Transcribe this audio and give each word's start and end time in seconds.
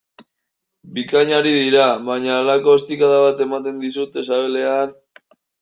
Bikain 0.95 1.33
ari 1.39 1.51
dira, 1.59 1.83
baina 2.09 2.33
halako 2.39 2.75
ostikada 2.79 3.21
bat 3.27 3.47
ematen 3.49 3.81
dizute 3.85 4.29
sabelean... 4.31 5.01